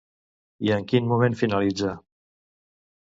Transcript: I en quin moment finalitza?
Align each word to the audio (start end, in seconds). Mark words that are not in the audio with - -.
I 0.67 0.71
en 0.77 0.87
quin 0.93 1.11
moment 1.11 1.37
finalitza? 1.43 1.93